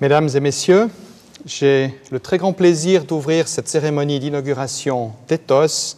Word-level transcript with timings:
Mesdames 0.00 0.28
et 0.32 0.38
messieurs, 0.38 0.90
j'ai 1.44 1.92
le 2.12 2.20
très 2.20 2.38
grand 2.38 2.52
plaisir 2.52 3.02
d'ouvrir 3.02 3.48
cette 3.48 3.66
cérémonie 3.66 4.20
d'inauguration 4.20 5.10
d'ETHOS, 5.26 5.96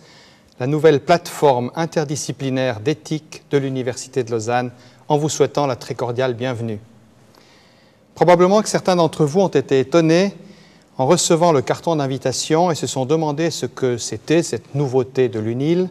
la 0.58 0.66
nouvelle 0.66 1.00
plateforme 1.00 1.70
interdisciplinaire 1.74 2.80
d'éthique 2.80 3.42
de 3.50 3.58
l'Université 3.58 4.24
de 4.24 4.30
Lausanne, 4.30 4.70
en 5.06 5.18
vous 5.18 5.28
souhaitant 5.28 5.66
la 5.66 5.76
très 5.76 5.94
cordiale 5.94 6.32
bienvenue. 6.32 6.78
Probablement 8.14 8.62
que 8.62 8.70
certains 8.70 8.96
d'entre 8.96 9.26
vous 9.26 9.40
ont 9.40 9.48
été 9.48 9.80
étonnés 9.80 10.34
en 10.96 11.04
recevant 11.04 11.52
le 11.52 11.60
carton 11.60 11.96
d'invitation 11.96 12.70
et 12.70 12.76
se 12.76 12.86
sont 12.86 13.04
demandé 13.04 13.50
ce 13.50 13.66
que 13.66 13.98
c'était 13.98 14.42
cette 14.42 14.74
nouveauté 14.74 15.28
de 15.28 15.40
l'UNIL, 15.40 15.90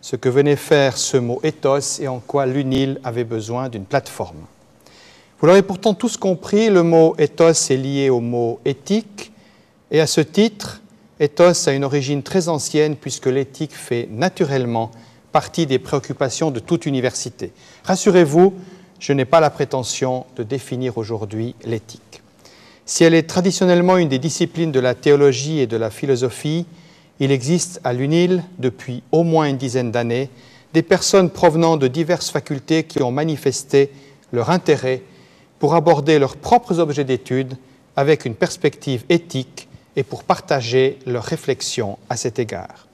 ce 0.00 0.16
que 0.16 0.28
venait 0.28 0.56
faire 0.56 0.96
ce 0.96 1.16
mot 1.16 1.38
ethos 1.44 2.00
et 2.00 2.08
en 2.08 2.18
quoi 2.18 2.44
l'UNIL 2.44 3.00
avait 3.04 3.22
besoin 3.22 3.68
d'une 3.68 3.84
plateforme. 3.84 4.46
Vous 5.38 5.46
l'aurez 5.46 5.62
pourtant 5.62 5.92
tous 5.92 6.16
compris, 6.16 6.70
le 6.70 6.82
mot 6.82 7.14
ethos 7.18 7.70
est 7.70 7.76
lié 7.76 8.08
au 8.08 8.20
mot 8.20 8.58
éthique 8.64 9.32
et 9.90 10.00
à 10.00 10.06
ce 10.06 10.22
titre, 10.22 10.80
ethos 11.20 11.68
a 11.68 11.72
une 11.72 11.84
origine 11.84 12.22
très 12.22 12.48
ancienne 12.48 12.96
puisque 12.96 13.26
l'éthique 13.26 13.74
fait 13.74 14.08
naturellement 14.10 14.90
partie 15.32 15.66
des 15.66 15.78
préoccupations 15.78 16.50
de 16.50 16.58
toute 16.58 16.86
université. 16.86 17.52
Rassurez-vous, 17.84 18.54
je 18.98 19.12
n'ai 19.12 19.26
pas 19.26 19.40
la 19.40 19.50
prétention 19.50 20.24
de 20.36 20.42
définir 20.42 20.96
aujourd'hui 20.96 21.54
l'éthique. 21.66 22.22
Si 22.86 23.04
elle 23.04 23.12
est 23.12 23.28
traditionnellement 23.28 23.98
une 23.98 24.08
des 24.08 24.18
disciplines 24.18 24.72
de 24.72 24.80
la 24.80 24.94
théologie 24.94 25.58
et 25.58 25.66
de 25.66 25.76
la 25.76 25.90
philosophie, 25.90 26.64
il 27.20 27.30
existe 27.30 27.78
à 27.84 27.92
l'UNIL, 27.92 28.42
depuis 28.58 29.02
au 29.12 29.22
moins 29.22 29.50
une 29.50 29.58
dizaine 29.58 29.90
d'années, 29.90 30.30
des 30.72 30.82
personnes 30.82 31.28
provenant 31.28 31.76
de 31.76 31.88
diverses 31.88 32.30
facultés 32.30 32.84
qui 32.84 33.02
ont 33.02 33.12
manifesté 33.12 33.90
leur 34.32 34.48
intérêt 34.48 35.02
pour 35.58 35.74
aborder 35.74 36.18
leurs 36.18 36.36
propres 36.36 36.78
objets 36.78 37.04
d'étude 37.04 37.56
avec 37.96 38.24
une 38.24 38.34
perspective 38.34 39.04
éthique 39.08 39.68
et 39.96 40.02
pour 40.02 40.24
partager 40.24 40.98
leurs 41.06 41.24
réflexions 41.24 41.98
à 42.10 42.16
cet 42.16 42.38
égard. 42.38 42.86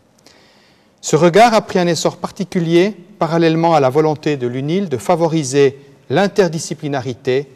Ce 1.00 1.16
regard 1.16 1.52
a 1.52 1.62
pris 1.62 1.80
un 1.80 1.88
essor 1.88 2.16
particulier 2.16 2.94
parallèlement 3.18 3.74
à 3.74 3.80
la 3.80 3.90
volonté 3.90 4.36
de 4.36 4.46
l'UNIL 4.46 4.88
de 4.88 4.96
favoriser 4.96 5.78
l'interdisciplinarité, 6.10 7.48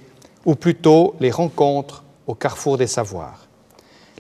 ou 0.45 0.55
plutôt 0.55 1.15
les 1.21 1.31
rencontres 1.31 2.05
au 2.27 2.35
carrefour 2.35 2.79
des 2.79 2.87
savoirs. 2.87 3.47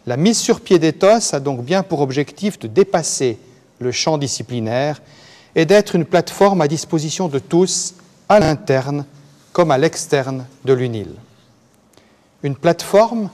La 0.07 0.17
mise 0.17 0.39
sur 0.39 0.61
pied 0.61 0.79
d'Ethos 0.79 1.35
a 1.35 1.41
donc 1.41 1.65
bien 1.65 1.83
pour 1.83 2.01
objectif 2.01 2.59
de 2.59 2.69
dépasser 2.69 3.39
le 3.81 3.91
champ 3.93 4.19
disciplinaire 4.19 5.01
et 5.55 5.65
d'être 5.65 5.97
une 5.97 6.05
plateforme 6.05 6.61
à 6.61 6.69
disposition 6.69 7.29
de 7.29 7.39
tous, 7.39 7.95
à 8.29 8.39
l'interne 8.39 9.05
comme 9.57 9.71
à 9.71 9.79
l'externe 9.79 10.45
de 10.67 10.75
l'UNIL. 10.75 11.09
Une 12.43 12.57
plateforme, 12.57 13.31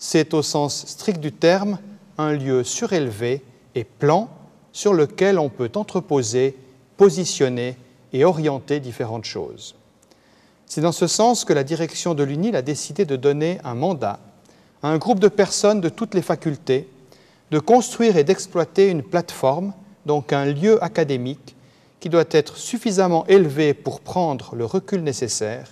c'est 0.00 0.34
au 0.34 0.42
sens 0.42 0.84
strict 0.84 1.20
du 1.20 1.30
terme 1.30 1.78
un 2.18 2.32
lieu 2.32 2.64
surélevé 2.64 3.44
et 3.76 3.84
plan 3.84 4.28
sur 4.72 4.92
lequel 4.92 5.38
on 5.38 5.48
peut 5.48 5.70
entreposer, 5.76 6.58
positionner 6.96 7.76
et 8.12 8.24
orienter 8.24 8.80
différentes 8.80 9.26
choses. 9.26 9.76
C'est 10.66 10.80
dans 10.80 10.90
ce 10.90 11.06
sens 11.06 11.44
que 11.44 11.52
la 11.52 11.62
direction 11.62 12.14
de 12.14 12.24
l'UNIL 12.24 12.56
a 12.56 12.62
décidé 12.62 13.04
de 13.04 13.14
donner 13.14 13.60
un 13.62 13.76
mandat 13.76 14.18
à 14.82 14.88
un 14.88 14.98
groupe 14.98 15.20
de 15.20 15.28
personnes 15.28 15.80
de 15.80 15.88
toutes 15.88 16.14
les 16.14 16.22
facultés 16.22 16.88
de 17.52 17.60
construire 17.60 18.16
et 18.16 18.24
d'exploiter 18.24 18.88
une 18.88 19.04
plateforme, 19.04 19.72
donc 20.04 20.32
un 20.32 20.46
lieu 20.46 20.82
académique, 20.82 21.54
qui 22.00 22.08
doit 22.08 22.24
être 22.30 22.56
suffisamment 22.56 23.26
élevé 23.26 23.74
pour 23.74 24.00
prendre 24.00 24.56
le 24.56 24.64
recul 24.64 25.02
nécessaire 25.02 25.68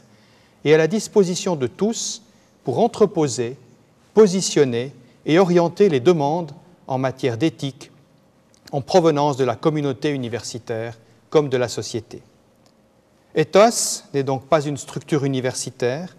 et 0.64 0.74
à 0.74 0.78
la 0.78 0.86
disposition 0.86 1.56
de 1.56 1.66
tous 1.66 2.22
pour 2.64 2.78
entreposer, 2.80 3.56
positionner 4.12 4.92
et 5.24 5.38
orienter 5.38 5.88
les 5.88 6.00
demandes 6.00 6.52
en 6.86 6.98
matière 6.98 7.38
d'éthique 7.38 7.90
en 8.72 8.82
provenance 8.82 9.38
de 9.38 9.44
la 9.44 9.56
communauté 9.56 10.10
universitaire 10.10 10.98
comme 11.30 11.48
de 11.48 11.56
la 11.56 11.68
société. 11.68 12.22
Ethos 13.34 14.02
n'est 14.12 14.22
donc 14.22 14.46
pas 14.46 14.60
une 14.60 14.76
structure 14.76 15.24
universitaire, 15.24 16.16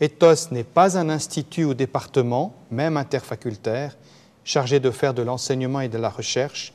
Ethos 0.00 0.50
n'est 0.50 0.64
pas 0.64 0.98
un 0.98 1.10
institut 1.10 1.64
ou 1.64 1.74
département, 1.74 2.54
même 2.70 2.96
interfacultaire, 2.96 3.96
chargé 4.44 4.80
de 4.80 4.90
faire 4.90 5.14
de 5.14 5.22
l'enseignement 5.22 5.80
et 5.80 5.88
de 5.88 5.98
la 5.98 6.08
recherche, 6.08 6.72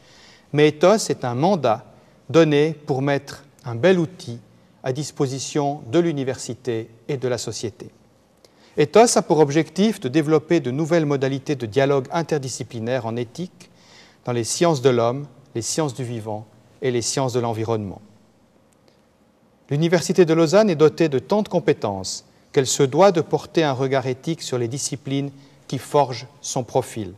mais 0.54 0.70
Ethos 0.70 1.10
est 1.10 1.26
un 1.26 1.36
mandat 1.36 1.86
donné 2.30 2.74
pour 2.74 3.02
mettre 3.02 3.44
un 3.66 3.76
bel 3.76 4.00
outil 4.00 4.40
à 4.84 4.94
disposition 4.94 5.82
de 5.92 6.00
l'université 6.00 6.90
et 7.08 7.18
de 7.18 7.28
la 7.28 7.38
société. 7.38 7.90
Ethos 8.78 9.18
a 9.18 9.22
pour 9.22 9.40
objectif 9.40 10.00
de 10.00 10.08
développer 10.08 10.60
de 10.60 10.72
nouvelles 10.72 11.06
modalités 11.06 11.56
de 11.56 11.66
dialogue 11.66 12.08
interdisciplinaire 12.12 13.06
en 13.06 13.16
éthique 13.16 13.70
dans 14.24 14.34
les 14.34 14.44
sciences 14.44 14.82
de 14.82 14.90
l'homme, 14.90 15.26
les 15.56 15.62
sciences 15.62 15.94
du 15.94 16.04
vivant 16.04 16.46
et 16.82 16.92
les 16.92 17.02
sciences 17.02 17.34
de 17.34 17.40
l'environnement. 17.40 18.02
L'Université 19.70 20.26
de 20.26 20.34
Lausanne 20.34 20.70
est 20.70 20.76
dotée 20.76 21.10
de 21.10 21.20
tant 21.20 21.42
de 21.42 21.50
compétences 21.50 22.26
qu'elle 22.52 22.68
se 22.68 22.84
doit 22.84 23.12
de 23.12 23.22
porter 23.22 23.64
un 23.64 23.74
regard 23.74 24.08
éthique 24.08 24.42
sur 24.42 24.58
les 24.58 24.68
disciplines 24.68 25.32
qui 25.68 25.78
forgent 25.78 26.28
son 26.42 26.64
profil. 26.64 27.14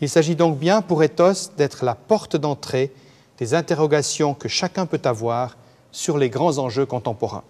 Il 0.00 0.08
s'agit 0.08 0.36
donc 0.36 0.58
bien 0.58 0.82
pour 0.82 1.02
Ethos 1.02 1.50
d'être 1.56 1.84
la 1.84 1.94
porte 1.94 2.36
d'entrée 2.36 2.92
des 3.38 3.54
interrogations 3.54 4.34
que 4.34 4.48
chacun 4.48 4.86
peut 4.86 5.00
avoir 5.04 5.56
sur 5.92 6.18
les 6.18 6.30
grands 6.30 6.58
enjeux 6.58 6.86
contemporains. 6.86 7.44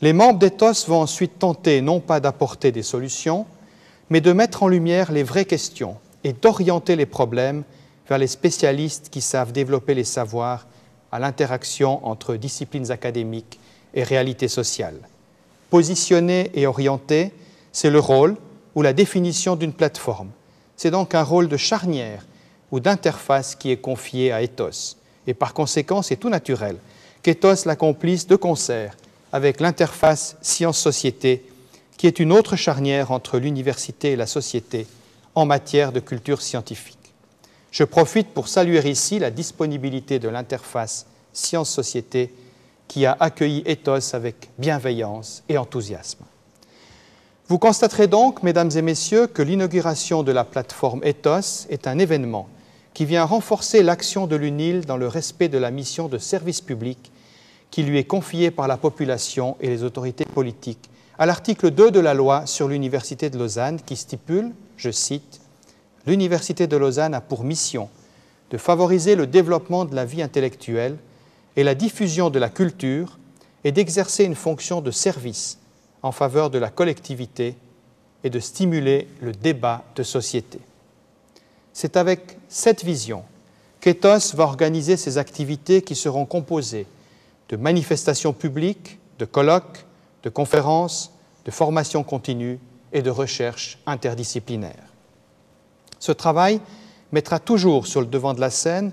Les 0.00 0.12
membres 0.12 0.38
d'Ethos 0.38 0.86
vont 0.86 1.00
ensuite 1.00 1.38
tenter 1.38 1.80
non 1.80 2.00
pas 2.00 2.20
d'apporter 2.20 2.70
des 2.72 2.82
solutions, 2.82 3.46
mais 4.10 4.20
de 4.20 4.32
mettre 4.32 4.62
en 4.62 4.68
lumière 4.68 5.12
les 5.12 5.22
vraies 5.22 5.44
questions 5.44 5.96
et 6.24 6.32
d'orienter 6.32 6.96
les 6.96 7.06
problèmes 7.06 7.64
vers 8.08 8.18
les 8.18 8.26
spécialistes 8.26 9.08
qui 9.10 9.20
savent 9.20 9.52
développer 9.52 9.94
les 9.94 10.04
savoirs 10.04 10.66
à 11.10 11.18
l'interaction 11.18 12.06
entre 12.06 12.36
disciplines 12.36 12.90
académiques 12.90 13.58
et 13.94 14.02
réalités 14.02 14.48
sociales. 14.48 15.00
Positionner 15.70 16.50
et 16.54 16.66
orienter, 16.66 17.32
c'est 17.72 17.90
le 17.90 18.00
rôle 18.00 18.36
ou 18.74 18.82
la 18.82 18.92
définition 18.92 19.56
d'une 19.56 19.72
plateforme. 19.72 20.30
C'est 20.76 20.90
donc 20.90 21.14
un 21.14 21.22
rôle 21.22 21.48
de 21.48 21.56
charnière 21.56 22.24
ou 22.70 22.80
d'interface 22.80 23.54
qui 23.54 23.70
est 23.70 23.78
confié 23.78 24.32
à 24.32 24.42
Ethos. 24.42 24.97
Et 25.28 25.34
par 25.34 25.52
conséquent, 25.52 26.00
c'est 26.00 26.16
tout 26.16 26.30
naturel 26.30 26.78
qu'Ethos 27.22 27.66
l'accomplisse 27.66 28.26
de 28.26 28.34
concert 28.34 28.96
avec 29.30 29.60
l'interface 29.60 30.38
science-société, 30.40 31.44
qui 31.98 32.06
est 32.06 32.18
une 32.18 32.32
autre 32.32 32.56
charnière 32.56 33.12
entre 33.12 33.38
l'université 33.38 34.12
et 34.12 34.16
la 34.16 34.26
société 34.26 34.86
en 35.34 35.44
matière 35.44 35.92
de 35.92 36.00
culture 36.00 36.40
scientifique. 36.40 37.12
Je 37.70 37.84
profite 37.84 38.28
pour 38.28 38.48
saluer 38.48 38.88
ici 38.88 39.18
la 39.18 39.30
disponibilité 39.30 40.18
de 40.18 40.30
l'interface 40.30 41.04
science-société 41.34 42.32
qui 42.88 43.04
a 43.04 43.14
accueilli 43.20 43.62
Ethos 43.66 44.14
avec 44.14 44.48
bienveillance 44.56 45.44
et 45.50 45.58
enthousiasme. 45.58 46.24
Vous 47.48 47.58
constaterez 47.58 48.06
donc, 48.06 48.42
mesdames 48.42 48.70
et 48.74 48.82
messieurs, 48.82 49.26
que 49.26 49.42
l'inauguration 49.42 50.22
de 50.22 50.32
la 50.32 50.44
plateforme 50.44 51.04
Ethos 51.04 51.66
est 51.68 51.86
un 51.86 51.98
événement 51.98 52.48
qui 52.98 53.04
vient 53.04 53.24
renforcer 53.24 53.84
l'action 53.84 54.26
de 54.26 54.34
l'UNIL 54.34 54.84
dans 54.84 54.96
le 54.96 55.06
respect 55.06 55.48
de 55.48 55.56
la 55.56 55.70
mission 55.70 56.08
de 56.08 56.18
service 56.18 56.60
public 56.60 57.12
qui 57.70 57.84
lui 57.84 57.96
est 57.96 58.02
confiée 58.02 58.50
par 58.50 58.66
la 58.66 58.76
population 58.76 59.56
et 59.60 59.68
les 59.68 59.84
autorités 59.84 60.24
politiques 60.24 60.90
à 61.16 61.24
l'article 61.24 61.70
2 61.70 61.92
de 61.92 62.00
la 62.00 62.12
loi 62.12 62.44
sur 62.46 62.66
l'Université 62.66 63.30
de 63.30 63.38
Lausanne 63.38 63.80
qui 63.86 63.94
stipule, 63.94 64.50
je 64.76 64.90
cite, 64.90 65.40
L'Université 66.08 66.66
de 66.66 66.76
Lausanne 66.76 67.14
a 67.14 67.20
pour 67.20 67.44
mission 67.44 67.88
de 68.50 68.58
favoriser 68.58 69.14
le 69.14 69.28
développement 69.28 69.84
de 69.84 69.94
la 69.94 70.04
vie 70.04 70.20
intellectuelle 70.20 70.96
et 71.54 71.62
la 71.62 71.76
diffusion 71.76 72.30
de 72.30 72.40
la 72.40 72.48
culture 72.48 73.16
et 73.62 73.70
d'exercer 73.70 74.24
une 74.24 74.34
fonction 74.34 74.80
de 74.80 74.90
service 74.90 75.58
en 76.02 76.10
faveur 76.10 76.50
de 76.50 76.58
la 76.58 76.70
collectivité 76.70 77.54
et 78.24 78.30
de 78.30 78.40
stimuler 78.40 79.06
le 79.20 79.30
débat 79.30 79.84
de 79.94 80.02
société. 80.02 80.58
C'est 81.80 81.96
avec 81.96 82.38
cette 82.48 82.82
vision 82.82 83.22
qu'Ethos 83.80 84.34
va 84.34 84.42
organiser 84.42 84.96
ses 84.96 85.16
activités 85.16 85.80
qui 85.80 85.94
seront 85.94 86.26
composées 86.26 86.88
de 87.50 87.56
manifestations 87.56 88.32
publiques, 88.32 88.98
de 89.20 89.24
colloques, 89.24 89.86
de 90.24 90.28
conférences, 90.28 91.12
de 91.44 91.52
formations 91.52 92.02
continues 92.02 92.58
et 92.92 93.00
de 93.00 93.10
recherches 93.10 93.78
interdisciplinaires. 93.86 94.92
Ce 96.00 96.10
travail 96.10 96.60
mettra 97.12 97.38
toujours 97.38 97.86
sur 97.86 98.00
le 98.00 98.08
devant 98.08 98.34
de 98.34 98.40
la 98.40 98.50
scène 98.50 98.90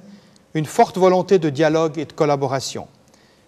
une 0.54 0.68
forte 0.68 1.00
volonté 1.00 1.40
de 1.40 1.50
dialogue 1.50 1.98
et 1.98 2.06
de 2.06 2.14
collaboration. 2.14 2.88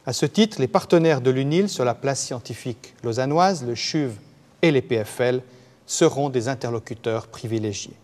À 0.08 0.14
ce 0.14 0.26
titre, 0.26 0.60
les 0.60 0.68
partenaires 0.68 1.22
de 1.22 1.30
l'UNIL 1.30 1.70
sur 1.70 1.86
la 1.86 1.94
place 1.94 2.26
scientifique 2.26 2.96
lausannoise, 3.04 3.64
le 3.64 3.76
CHUV 3.76 4.16
et 4.64 4.72
les 4.72 4.82
PFL, 4.82 5.44
seront 5.86 6.30
des 6.30 6.48
interlocuteurs 6.48 7.28
privilégiés. 7.28 7.98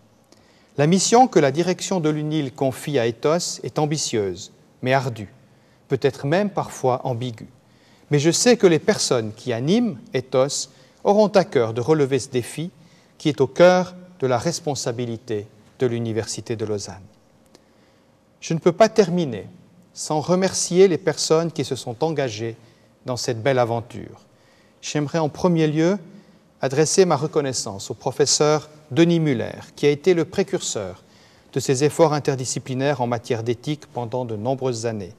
La 0.77 0.87
mission 0.87 1.27
que 1.27 1.39
la 1.39 1.51
direction 1.51 1.99
de 1.99 2.09
l'UNIL 2.09 2.51
confie 2.51 2.97
à 2.97 3.05
Ethos 3.05 3.59
est 3.61 3.77
ambitieuse, 3.77 4.51
mais 4.81 4.93
ardue, 4.93 5.31
peut-être 5.87 6.25
même 6.25 6.49
parfois 6.49 7.05
ambiguë. 7.05 7.49
Mais 8.09 8.17
je 8.17 8.31
sais 8.31 8.57
que 8.57 8.65
les 8.65 8.79
personnes 8.79 9.33
qui 9.33 9.53
animent 9.53 9.99
Ethos 10.13 10.69
auront 11.03 11.27
à 11.27 11.43
cœur 11.43 11.73
de 11.73 11.81
relever 11.81 12.17
ce 12.17 12.29
défi 12.29 12.71
qui 13.19 13.29
est 13.29 13.41
au 13.41 13.47
cœur 13.47 13.93
de 14.19 14.25
la 14.25 14.37
responsabilité 14.39 15.47
de 15.77 15.85
l'Université 15.85 16.55
de 16.55 16.65
Lausanne. 16.65 17.03
Je 18.41 18.53
ne 18.53 18.59
peux 18.59 18.71
pas 18.71 18.89
terminer 18.89 19.47
sans 19.93 20.21
remercier 20.21 20.87
les 20.87 20.97
personnes 20.97 21.51
qui 21.51 21.63
se 21.63 21.75
sont 21.75 22.03
engagées 22.03 22.55
dans 23.05 23.17
cette 23.17 23.43
belle 23.43 23.59
aventure. 23.59 24.21
J'aimerais 24.81 25.19
en 25.19 25.29
premier 25.29 25.67
lieu 25.67 25.99
adresser 26.63 27.03
ma 27.03 27.17
reconnaissance 27.17 27.91
au 27.91 27.93
professeur 27.93 28.69
Denis 28.89 29.19
Muller, 29.19 29.59
qui 29.75 29.85
a 29.85 29.89
été 29.89 30.13
le 30.13 30.23
précurseur 30.23 31.03
de 31.51 31.59
ces 31.59 31.83
efforts 31.83 32.13
interdisciplinaires 32.13 33.01
en 33.01 33.07
matière 33.07 33.43
d'éthique 33.43 33.85
pendant 33.87 34.23
de 34.23 34.37
nombreuses 34.37 34.85
années. 34.85 35.13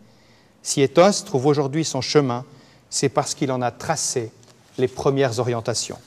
Si 0.63 0.81
Ethos 0.81 1.23
trouve 1.27 1.45
aujourd'hui 1.45 1.85
son 1.85 2.01
chemin, 2.01 2.47
c'est 2.89 3.11
parce 3.11 3.35
qu'il 3.35 3.53
en 3.53 3.61
a 3.61 3.71
tracé 3.71 4.33
les 4.79 4.89
premières 4.89 5.39
orientations. 5.39 5.99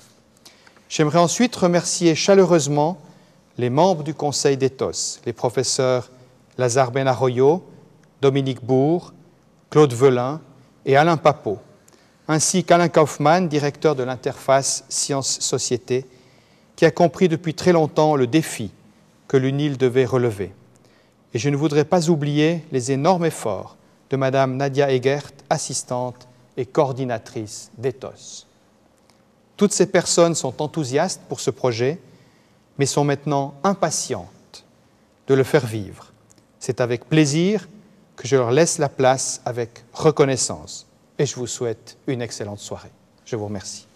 J'aimerais 0.89 1.19
ensuite 1.19 1.56
remercier 1.56 2.16
chaleureusement 2.16 2.98
les 3.60 3.69
membres 3.69 4.04
du 4.04 4.16
Conseil 4.16 4.57
d'Ethos, 4.57 5.19
les 5.28 5.33
professeurs 5.33 6.10
Lazare 6.57 6.90
Benarroyo, 6.90 7.63
Dominique 8.24 8.66
Bourg, 8.66 9.13
Claude 9.69 9.94
Velin 9.94 10.42
et 10.83 10.98
Alain 10.98 11.18
Papot, 11.18 11.60
ainsi 12.27 12.63
qu'Alain 12.63 12.89
Kaufmann, 12.89 13.47
directeur 13.47 13.95
de 13.95 14.03
l'interface 14.03 14.83
Sciences-Société, 14.89 16.06
qui 16.75 16.85
a 16.85 16.91
compris 16.91 17.29
depuis 17.29 17.53
très 17.53 17.71
longtemps 17.71 18.15
le 18.15 18.27
défi 18.27 18.71
que 19.27 19.38
l'UNIL 19.38 19.77
devait 19.77 20.06
relever. 20.06 20.53
Et 21.33 21.39
je 21.39 21.50
ne 21.50 21.57
voudrais 21.57 21.85
pas 21.85 22.09
oublier 22.09 22.63
les 22.71 22.91
énormes 22.91 23.25
efforts 23.25 23.75
de 24.09 24.18
Madame 24.18 24.56
Nadia 24.56 24.91
Egert, 24.91 25.31
assistante 25.50 26.27
et 26.56 26.65
coordinatrice 26.65 27.71
d'ETHOS. 27.77 28.45
Toutes 29.57 29.73
ces 29.73 29.88
personnes 29.88 30.35
sont 30.35 30.62
enthousiastes 30.62 31.21
pour 31.27 31.39
ce 31.39 31.50
projet, 31.50 32.00
mais 32.77 32.85
sont 32.85 33.03
maintenant 33.03 33.56
impatientes 33.63 34.65
de 35.27 35.33
le 35.33 35.44
faire 35.44 35.65
vivre. 35.65 36.13
C'est 36.59 36.80
avec 36.80 37.06
plaisir 37.06 37.68
que 38.15 38.27
je 38.27 38.35
leur 38.35 38.51
laisse 38.51 38.77
la 38.77 38.89
place 38.89 39.41
avec 39.45 39.83
reconnaissance 39.94 40.87
et 41.19 41.25
je 41.25 41.36
vous 41.36 41.48
souhaite 41.48 41.98
une 42.08 42.22
excellente 42.22 42.60
soirée. 42.60 42.92
Je 43.25 43.36
vous 43.36 43.46
remercie. 43.46 43.88